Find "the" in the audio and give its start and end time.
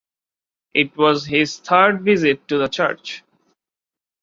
2.57-2.67